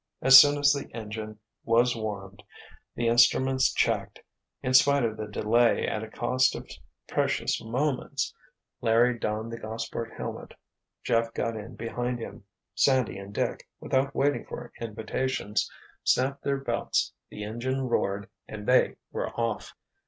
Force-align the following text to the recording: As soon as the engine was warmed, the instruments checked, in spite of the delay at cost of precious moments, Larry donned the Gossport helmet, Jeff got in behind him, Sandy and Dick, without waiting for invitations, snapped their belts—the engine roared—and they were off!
As 0.19 0.39
soon 0.39 0.57
as 0.57 0.73
the 0.73 0.89
engine 0.95 1.37
was 1.63 1.95
warmed, 1.95 2.41
the 2.95 3.07
instruments 3.07 3.71
checked, 3.71 4.19
in 4.63 4.73
spite 4.73 5.03
of 5.03 5.15
the 5.15 5.27
delay 5.27 5.85
at 5.87 6.11
cost 6.11 6.55
of 6.55 6.67
precious 7.07 7.63
moments, 7.63 8.33
Larry 8.81 9.19
donned 9.19 9.51
the 9.51 9.59
Gossport 9.59 10.11
helmet, 10.17 10.55
Jeff 11.03 11.31
got 11.35 11.55
in 11.55 11.75
behind 11.75 12.17
him, 12.17 12.45
Sandy 12.73 13.19
and 13.19 13.31
Dick, 13.31 13.69
without 13.79 14.15
waiting 14.15 14.43
for 14.43 14.71
invitations, 14.81 15.69
snapped 16.03 16.43
their 16.43 16.57
belts—the 16.57 17.43
engine 17.43 17.81
roared—and 17.81 18.65
they 18.67 18.95
were 19.11 19.29
off! 19.39 19.75